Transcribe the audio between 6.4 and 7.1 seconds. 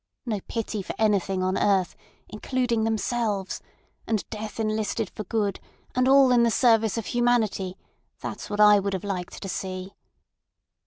the service of